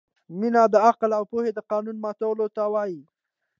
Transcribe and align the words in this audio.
مینه 0.39 0.63
د 0.73 0.75
عقل 0.87 1.11
او 1.17 1.23
پوهې 1.31 1.51
د 1.53 1.59
قانون 1.71 1.97
ماتولو 2.03 2.45
ته 2.55 2.63
وايي. 2.73 3.01